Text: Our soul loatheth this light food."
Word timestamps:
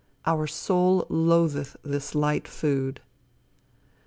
Our 0.25 0.47
soul 0.47 1.05
loatheth 1.11 1.77
this 1.83 2.15
light 2.15 2.47
food." 2.47 3.01